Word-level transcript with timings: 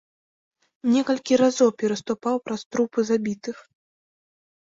Некалькі 0.93 1.33
разоў 1.41 1.69
пераступаў 1.83 2.35
праз 2.49 2.61
трупы 2.77 2.99
забітых. 3.11 3.57